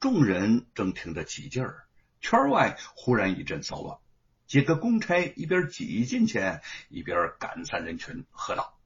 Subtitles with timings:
[0.00, 1.84] 众人正听得起劲儿，
[2.22, 3.98] 圈外忽然一阵骚乱。
[4.46, 6.40] 几个公差一边挤进去，
[6.88, 8.78] 一边赶散人群，喝道：“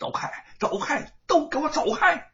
[0.00, 2.32] 走开，走开，都给我走开！”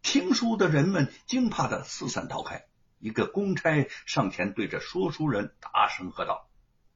[0.00, 2.66] 听书的人们惊怕的四散逃开。
[3.00, 6.48] 一个公差上前对着说书人大声喝道：“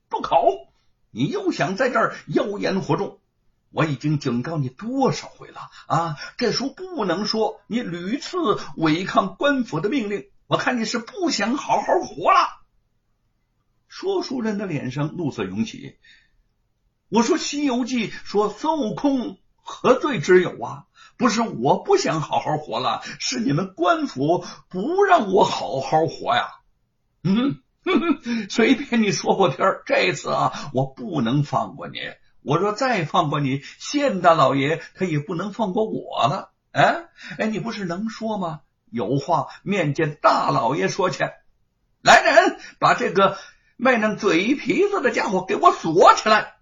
[0.08, 0.72] 住口！
[1.10, 3.20] 你又想在这儿妖言惑众？
[3.70, 6.16] 我已经警告你多少回了啊！
[6.36, 8.38] 这书不能说，你屡次
[8.76, 12.38] 违抗官府的命令，我看你是不想好好活了。”
[13.88, 15.98] 说书人的脸上怒色涌起。
[17.08, 20.84] 我说《西游记》说孙悟空何罪之有啊？
[21.16, 26.46] 不是我不想好好活了，是你们官府不让我好好活呀。
[27.24, 27.60] 嗯，
[28.48, 31.98] 随便你说破天这次啊，我不能放过你。
[32.48, 36.50] 我说再放过你，县大老爷他也不能放过我了。
[36.72, 37.04] 哎
[37.36, 38.62] 哎，你不是能说吗？
[38.90, 41.24] 有话面见大老爷说去。
[42.00, 43.36] 来人，把这个。
[43.80, 46.56] 卖弄嘴皮子的家伙，给我锁起来！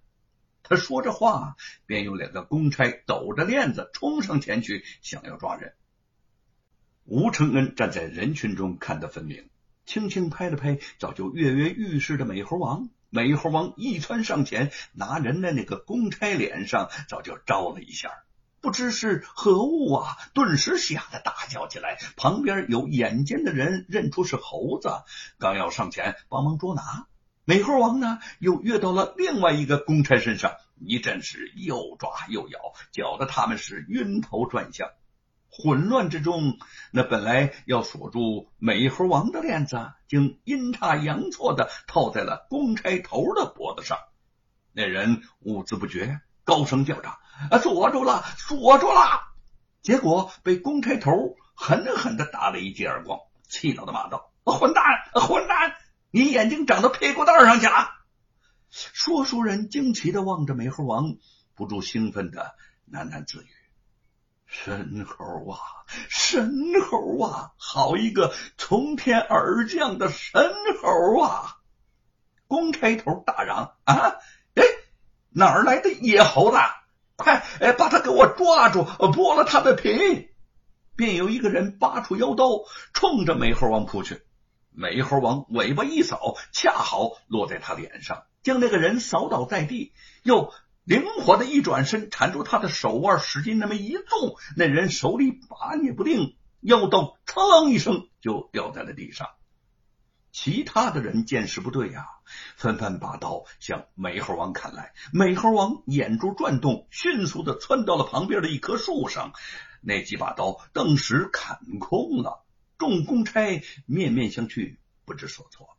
[0.63, 5.73] 他说着话，便有两个公差抖着链子冲上前去，想要抓人。
[7.05, 9.49] 吴承恩站在人群中看得分明，
[9.87, 12.91] 轻轻拍了拍早就跃跃欲试的美猴王。
[13.17, 18.11] 美猴王一窜上前，拿人的那个公差脸上早就招了一下。
[18.61, 20.19] 不知是何物啊！
[20.35, 21.97] 顿时吓得大叫起来。
[22.17, 24.91] 旁边有眼尖的人认出是猴子，
[25.39, 27.07] 刚要上前帮忙捉拿，
[27.47, 32.59] 美猴王呢又跃到了另外一个公差身上，一阵是又抓又咬，
[32.93, 34.91] 搅得他们是晕头转向。
[35.59, 36.59] 混乱之中，
[36.93, 43.99] 那本来要锁住美猴王的链子，竟阴差阳错的套在了公差头的脖子上。
[44.73, 47.09] 那人兀自不觉，高声叫着。
[47.51, 47.59] 啊！
[47.59, 49.01] 锁住了，锁住了！
[49.83, 54.85] 结果被公差头狠狠的打了一记耳光，气恼的骂道：“混蛋，
[55.15, 55.75] 混蛋！
[56.11, 57.73] 你眼睛长到屁股蛋上去了！”
[58.71, 61.17] 说书人惊奇的望着美猴王，
[61.55, 62.55] 不住兴奋的
[62.91, 63.47] 喃喃自语
[64.65, 65.59] ：“神猴啊，
[66.09, 67.53] 神猴啊！
[67.59, 70.51] 好一个从天而降的神
[70.83, 71.59] 猴啊！”
[72.49, 74.17] 公差头大嚷：“啊！
[74.55, 74.65] 哎，
[75.31, 76.57] 哪儿来的野猴子？”
[77.17, 80.31] 快，哎，把他给我抓住，剥了他的皮！
[80.97, 82.47] 便有一个人拔出腰刀，
[82.95, 84.23] 冲着美猴王扑去。
[84.71, 90.53] 美猴王尾巴一扫，恰好落在他脸上，将那个人扫倒在地，又
[90.87, 99.31] 灵活的一转身，缠住他的手腕，使劲那么一纵，那人手里把捏不定，腰刀嘡一声就掉在了地上。
[100.31, 102.07] 其他的人见势不对呀，
[102.55, 104.93] 纷纷把刀向美猴王砍来。
[105.13, 109.33] 美猴王眼珠转动，迅速的窜到了旁边的一棵树上，
[109.81, 112.47] 那几把刀顿时砍空了。
[112.79, 115.76] 众公差面面相觑，不知所措。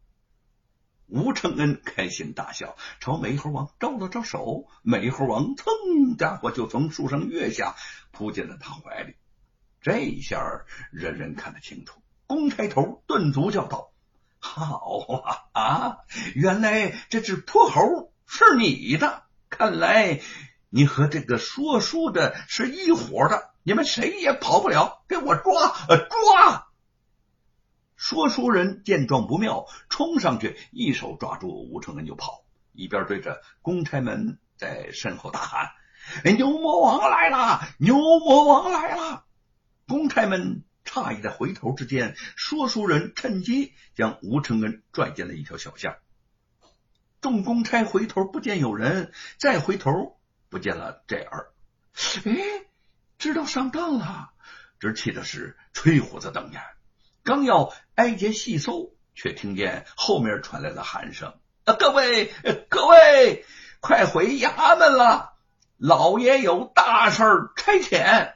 [1.08, 4.68] 吴承恩开心大笑，朝美猴王招了招手。
[4.82, 7.76] 美猴王噌，家伙就从树上跃下，
[8.12, 9.16] 扑进了他怀里。
[9.82, 10.38] 这一下，
[10.92, 12.02] 人人看得清楚。
[12.26, 13.92] 公差头顿足叫道。
[14.40, 15.98] 好啊啊！
[16.36, 20.20] 原来这只泼猴是你的，看来
[20.70, 25.74] 你和这个说书的是一伙的，你们谁也跑不了，给我抓！
[25.88, 26.67] 抓！
[27.98, 35.72] 说书人见状不妙，冲上去一手抓住吴承恩就跑，一边对着公差们在身后大喊
[36.38, 37.60] ：“牛魔王来了！
[37.80, 39.26] 牛魔王来了！”
[39.86, 40.64] 公差们。
[40.90, 45.98] 诧异的回头之间，说书人趁机将吴承恩拽进了一条小巷。
[47.20, 51.52] 众公差回头不见有人，再回头不见了这儿，
[52.24, 52.32] 哎，
[53.18, 54.32] 知道上当了。
[54.80, 56.62] 这气的是吹胡子瞪眼，
[57.28, 62.32] 刚要挨街细搜，却听见后面传来了喊声：“啊，各位，
[62.70, 63.44] 各位，
[63.82, 65.34] 快回衙门了，
[65.76, 67.24] 老爷有大事
[67.58, 68.36] 差遣。”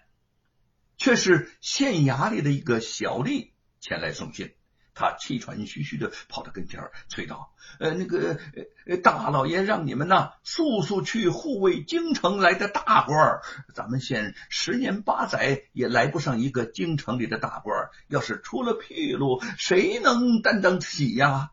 [1.00, 4.54] 却是县衙里的一个小吏前来送信，
[5.02, 8.40] 他气喘吁吁的跑到跟前催道：“呃，那个
[8.86, 13.42] 呃大老爷让你们呐，速速去护卫京城来的大官
[13.74, 21.52] 咱们县十年八载也来不上一个京城里的大官要是出了纰漏，谁能担当起呀？”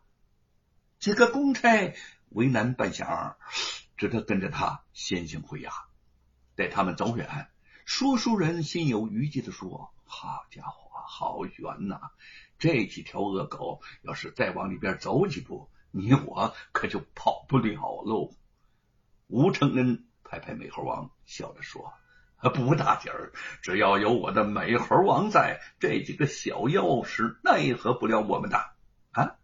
[0.99, 1.95] 几个公差
[2.29, 3.35] 为难半晌，
[3.97, 5.71] 只得跟着他先行回衙。
[6.55, 7.47] 待他们走远。
[7.85, 11.99] 说书人心有余悸的说：“好家伙，好悬呐！
[12.59, 18.29] 这几条恶狗要是再往里边走几步，你我可就跑不了喽。”
[19.27, 21.93] 吴承恩拍拍美猴王，笑着说
[22.53, 23.33] ：“不大点儿，
[23.63, 28.57] 只要有我的美猴王在，这几个小妖是奈何不了我们的。
[29.11, 29.37] 啊，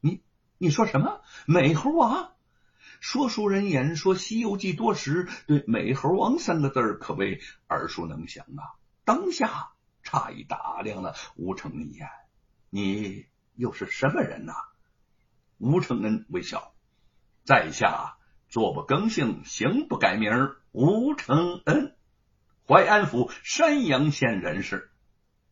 [0.00, 0.22] 你
[0.58, 1.22] 你说什么？
[1.46, 2.32] 美猴王？
[3.00, 8.76] 说书人言说《西游记》多时，对“美猴王”三个字可谓耳熟能详啊。
[9.04, 9.72] 当下
[10.10, 12.08] 诧异打量了吴承恩一眼
[12.68, 14.54] ：“你又是什么人呐？”
[15.58, 16.74] 吴承恩微笑
[17.46, 18.16] ：“在下
[18.48, 20.32] 坐不更姓，行不改名，
[20.72, 21.94] 吴承恩。”
[22.66, 24.90] 淮安府山阳县人士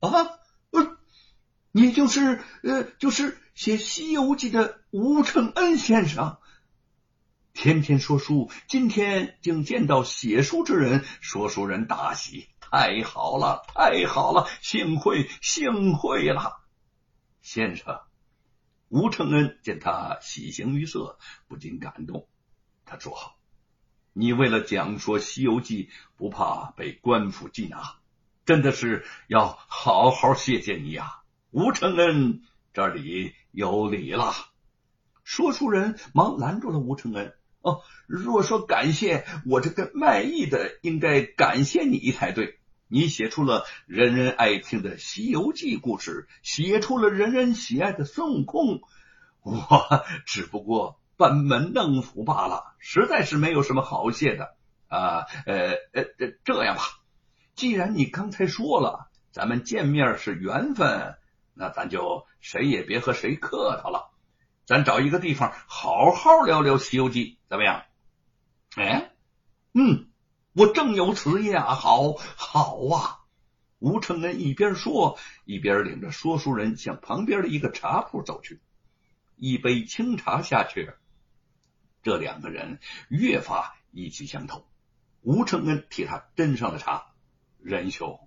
[0.01, 0.09] 啊，
[1.71, 6.39] 你就是呃，就是写《西游记》的吴承恩先生。
[7.53, 16.61] 天天说书，今天竟见到写书之人，说书人大喜，太好了，太好了，幸会，幸会了，
[17.41, 18.01] 先生。
[18.89, 22.29] 吴承恩见他喜形于色，不禁感动，
[22.85, 23.17] 他说。
[24.13, 25.85] 你为了讲说《西游记》，
[26.17, 27.97] 不怕被官府缉拿，
[28.45, 31.21] 真的是要好好谢谢你呀，
[31.51, 32.43] 吴承恩，
[32.75, 34.33] 这里有礼了。
[35.23, 37.35] 说书人忙拦住了吴承恩。
[37.61, 42.58] 哦，若说感谢，我这个卖艺的应该感谢你才对。
[42.89, 48.81] 你写出了人人爱听的《西游记》故事，写出了人人喜爱的孙悟空，
[49.43, 51.01] 我 只不过。
[51.19, 54.55] 班门弄斧罢了，实在是没有什么好谢的
[54.87, 55.27] 啊！
[55.47, 56.83] 呃呃，这这样吧，
[57.57, 61.17] 既然你刚才说了，咱们见面是缘分，
[61.55, 64.13] 那咱就谁也别和谁客套了，
[64.65, 67.83] 咱找一个地方好好聊聊《西游记》，怎么样？
[68.77, 69.11] 哎，
[69.75, 70.08] 嗯，
[70.59, 71.77] 我正有此意啊！
[71.77, 73.21] 好，好啊！
[73.79, 78.61] 吴承恩一边说，一边领着说书人向旁边的一个茶铺走去，
[79.37, 80.91] 一杯清茶下去。
[82.03, 84.67] 这两个人越发意气相投。
[85.23, 87.13] 吴承恩替他斟上了茶。
[87.61, 88.19] 仁兄，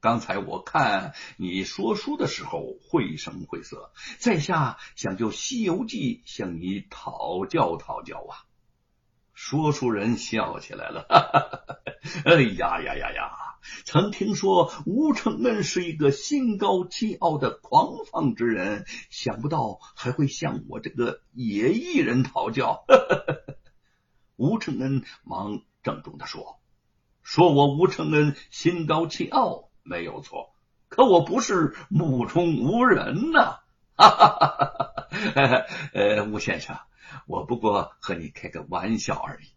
[0.00, 8.47] 刚才我看你说书的时候绘声绘色，在下想就《西游记》向你讨教讨教啊。
[9.40, 11.76] 说书人笑起来了，哈哈哈哈，
[12.24, 13.30] 哎呀呀呀呀！
[13.84, 22.84] 曾听说吴承恩是一个心高气傲的狂放之人，想不到还会向我这个野艺人讨教。
[24.34, 26.58] 吴承恩忙郑重的说
[27.22, 30.52] ：“说我吴承恩心高气傲没有错，
[30.88, 33.60] 可我不是目中无人呐。
[33.94, 34.48] ”哈哈哈
[35.36, 36.76] 哈哈呃，吴先生。
[37.26, 39.48] 我不过和你开个玩笑而已。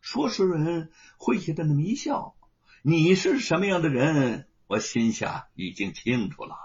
[0.00, 2.36] 说书人诙谐的那么一笑，
[2.82, 6.56] 你是什么样的人，我心下已经清楚了。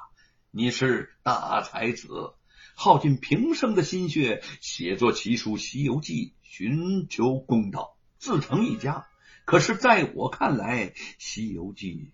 [0.51, 2.35] 你是大才子，
[2.75, 9.07] 耗尽平生的心血写作奇书《西游记》，寻求公道，自成一家。
[9.45, 12.13] 可是，在我看来，《西游记》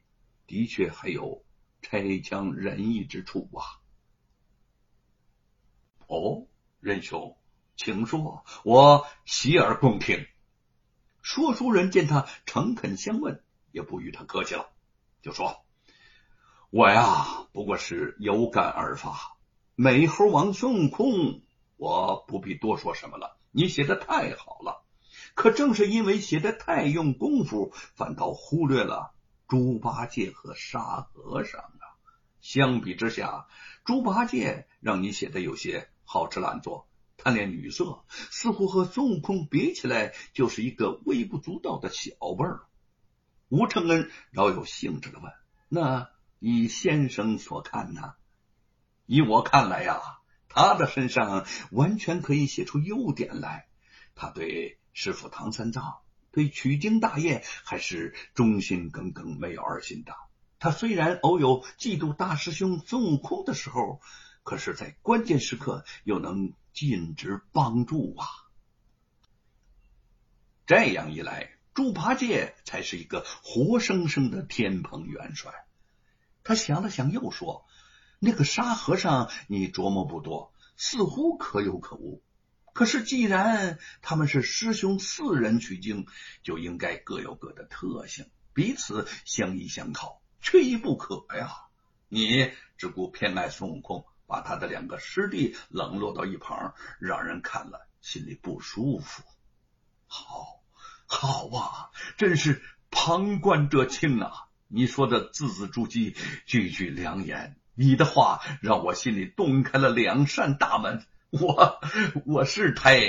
[0.49, 1.43] 的确还有
[1.81, 3.61] 差强人意之处啊。
[6.07, 6.47] 哦，
[6.79, 7.37] 仁兄。
[7.81, 10.27] 请说，我洗耳恭听。
[11.21, 13.41] 说书人见他诚恳相问，
[13.71, 14.69] 也不与他客气了，
[15.21, 15.63] 就说
[16.71, 19.37] ：“我呀，不过是有感而发。
[19.75, 21.41] 美猴王孙悟空，
[21.77, 23.37] 我不必多说什么了。
[23.51, 24.83] 你写的太好了，
[25.33, 29.13] 可正是因为写的太用功夫，反倒忽略了
[29.47, 31.95] 猪八戒和沙和尚啊。
[32.41, 33.47] 相比之下，
[33.85, 36.87] 猪八戒让你写的有些好吃懒做。”
[37.21, 42.61] 贪恋女色，似乎和孙悟空比起来，就是一个微不足道的小辈儿。
[43.49, 45.29] 吴承恩饶有兴致的问
[45.67, 46.09] ：“那
[46.39, 48.13] 以先生所看呢？
[49.05, 49.99] 以我看来呀，
[50.47, 53.67] 他的身上完全可以写出优点来。
[54.15, 55.97] 他对师傅唐三藏，
[56.31, 60.13] 对取经大业还是忠心耿耿，没有二心的。
[60.57, 63.99] 他虽然偶有嫉妒大师兄孙悟空的时候，
[64.43, 68.25] 可是，在关键时刻又能。”尽职帮助啊！
[70.65, 75.51] 这样一来，猪八戒才是一个活生生的天蓬元帅。
[76.41, 77.65] 他想了想，又说
[78.17, 82.23] ：“那个沙和尚，你琢磨不多，似乎可有可无。
[82.71, 86.07] 可是既然他们是师兄四人取经，
[86.43, 91.57] 就应该各有各的特性，彼此相依相靠，缺一不可呀。
[92.07, 99.23] 你只顾偏爱孙悟空。”把他的两个师弟冷落到一旁，让人看了心里不舒服。
[100.05, 100.61] 好，
[101.07, 104.31] 好啊，真是旁观者清啊！
[104.67, 111.03] 你说的字字珠玑，句句良言，你的话让我心里洞开了两扇大门。
[111.31, 111.79] 我
[112.25, 112.99] 我是太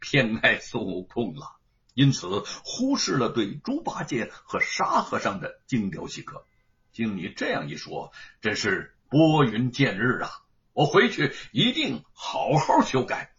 [0.00, 1.56] 偏爱孙悟空了，
[1.94, 6.44] 因此忽视了对猪八戒和沙和尚的精雕细刻。
[6.92, 10.30] 经你这样一说，真是拨云见日啊！
[10.78, 13.32] 我回去一定好好修改。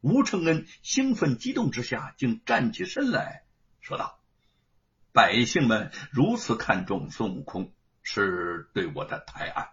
[0.00, 3.44] 吴承恩兴奋激动之下，竟站起身来
[3.80, 4.18] 说道
[5.14, 9.68] ：“百姓们如此看重孙悟空，是对我的抬爱。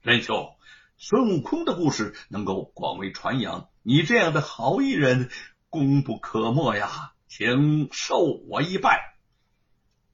[0.00, 0.56] 仁兄，
[0.96, 5.30] 孙悟空的故事能够广为传扬，你这样的好艺人
[5.68, 8.16] 功不可没呀，请受
[8.48, 9.14] 我一拜。”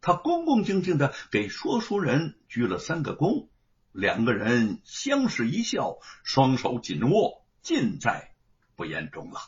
[0.03, 3.49] 他恭恭敬敬的给说书人鞠了三个躬，
[3.93, 8.35] 两个人相视一笑，双手紧握，尽在
[8.77, 9.41] 不言中了。